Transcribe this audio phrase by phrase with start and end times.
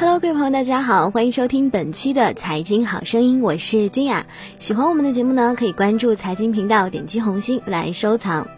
[0.00, 4.26] Hello，各位朋友，大家好，欢迎收听本期的财经好声音，我是君雅。
[4.58, 8.48] 喜欢我们的节目呢，可以关注财经频道，点击红心来收藏。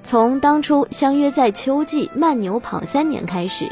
[0.00, 3.70] 从当初相约在秋季慢牛跑三年开始，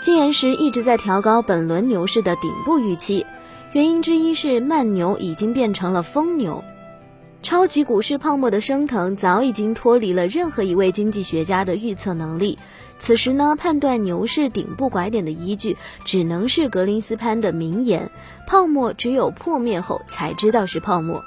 [0.00, 3.26] 金岩石一直在调高本轮牛市的顶部预期，
[3.74, 6.64] 原因之一是慢牛已经变成了疯牛。
[7.42, 12.58] 超级股市泡沫的升腾早已经脱离了任何一位经济学家的预测能力。
[12.98, 18.10] 此时呢，判断牛市顶部拐点的依据只能是格林斯潘的名言
[18.48, 21.22] ：“泡沫只有破灭后才知道是泡沫。”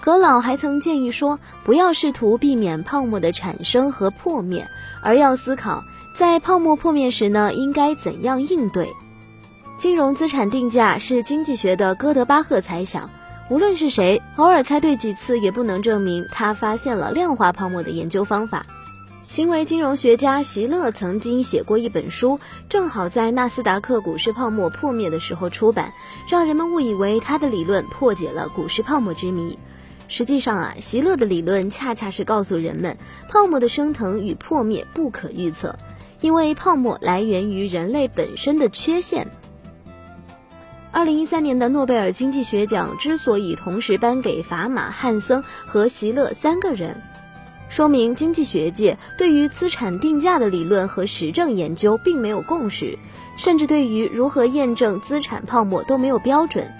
[0.00, 4.68] 格老还曾建议说，不要试图避免泡沫的产生和破灭，
[5.02, 5.82] 而要思考
[6.14, 8.92] 在泡沫破灭时呢，应该怎样应对。
[9.76, 13.10] 金融资产定价是经济学的哥德巴赫猜想。
[13.50, 18.64] 无论是谁，偶尔猜对几次也不能证明他发现了量化泡沫的研究方法。
[19.26, 22.38] 行为金融学家席勒曾经写过一本书，
[22.68, 25.92] 正好在纳斯达克股市泡沫破灭的时候出版，
[26.28, 29.58] 让人们误以为他的理论破解了股市泡沫之谜。
[30.08, 32.98] 实际上啊，席勒的理论恰恰是告诉人们，
[33.30, 35.78] 泡沫的升腾与破灭不可预测，
[36.20, 39.26] 因为泡沫来源于人类本身的缺陷。
[40.92, 47.02] 二零一三年的诺贝尔经济学奖之所以同时颁给法马、汉森和席勒三个人，
[47.68, 52.98] 说明经济学界对于资产定价的理论和实证研究并没有共识，
[53.36, 56.72] 甚至对于如何验证资产泡沫都没有标准。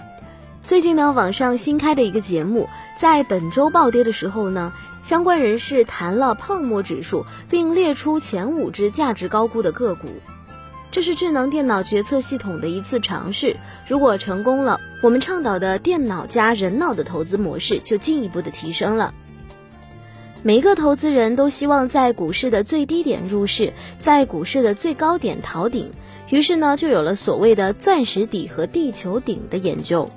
[0.63, 10.07] 最近呢，网上新开的一个节目，在本周暴跌的时候呢，相关人士谈了泡沫指数，并列出前五只价值高估的个股。
[10.91, 19.13] 这是智能电脑决策系统的一次尝试，如果成功了，我们倡导的电脑加人脑的投资模式就进一步的提升了。
[20.45, 25.89] 每一个投资人都希望在股市的最低点入市，在股市的最高点逃顶，
[26.29, 30.07] 于是呢，就有了所谓的“钻石底”和“地球顶”的研究。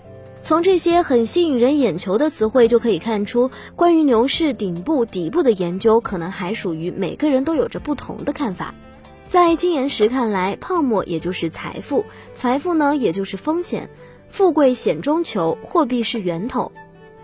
[0.42, 8.74] 从这些很吸引人眼球的词汇就可以看出，关于牛市顶部、底部的研究，可能还属于每个人都有着不同的看法。
[9.24, 13.88] 在金岩石看来，泡沫也就是财富，财富呢也就是风险，
[14.28, 16.70] 富贵险中求，货币是源头。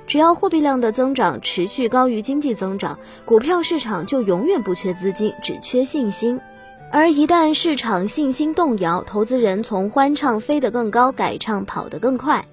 [0.06, 6.40] 只要货币量的增长持续高于经济增长，股票市场就永远不缺资金，只缺信心。
[6.92, 12.46] 而一旦市场信心动摇，投资人从欢唱飞得更高改唱跑得更快，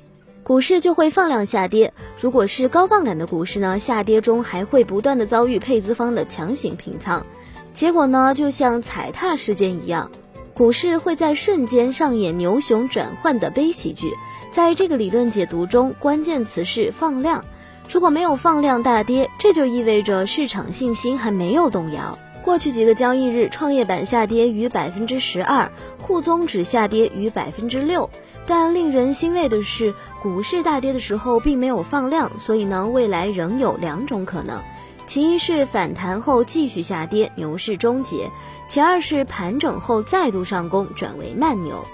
[0.44, 1.94] 股市就会放量下跌。
[2.20, 7.26] 如果是高杠杆的股市呢，下跌中还会不断的遭遇配资方的强行平仓。
[7.74, 10.10] 结果呢，就像踩踏事件一样，
[10.56, 14.12] 股市会在瞬间上演牛熊转换的悲喜剧。
[14.52, 17.46] 在这个理论解读中，关键词是放量。
[17.90, 22.18] 如果没有放量大跌，这就意味着市场信心还没有动摇。
[22.44, 28.10] 过去几个交易日，创业板下跌逾百分之十二，沪综指下跌逾百分之六。
[28.46, 34.60] 但令人欣慰的是，股市大跌的时候并没有放量，所以呢，未来仍有两种可能。
[35.08, 38.30] 其一是反弹后继续下跌，牛市终结；
[38.68, 41.86] 其二是盘整后再度上攻，转为慢牛。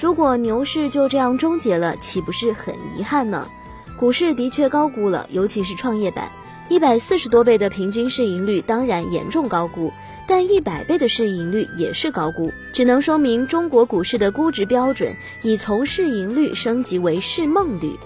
[0.00, 3.48] 如果牛市就这样终结了，岂不是很遗憾呢？
[3.98, 6.32] 股市的确高估了，尤其是创业板，
[6.68, 9.92] 一百四十多倍的平均市盈率当然严重高估，
[10.26, 17.96] 但一百倍的市盈率也是高估，只能说明中国股市的估值标准已从市盈率升级为市梦率。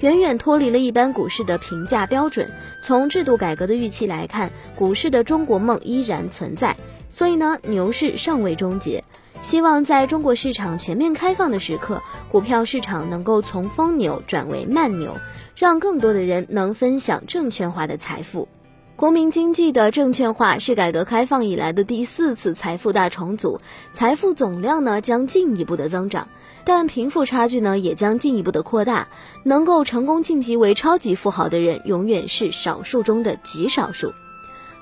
[0.00, 2.50] 远远脱离了一般股市的评价标准。
[2.82, 6.76] 从制度改革的预期来看，股市的中国梦依然存在。
[7.08, 9.02] 所以呢，牛市尚未终结。
[9.46, 12.02] 希望在中国市场全面开放的时刻，
[12.32, 15.16] 股票市场能够从疯牛转为慢牛，
[15.54, 18.48] 让更多的人能分享证券化的财富。
[18.96, 23.60] 国民经济的证券化是改革开放以来的第四次财富大重组，
[23.92, 26.26] 财富总量呢将进一步的增长。
[26.64, 29.06] 但贫富差距呢，也将进一步的扩大。
[29.44, 34.12] 能够成功晋级为超级富豪的人，永远是少数中的极少数。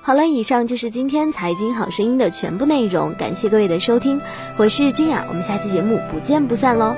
[0.05, 4.21] 好了，以上就是今天财经好声音的全部内容，感谢各位的收听，
[4.55, 6.95] 我是君雅，我们下期节目不见不散喽。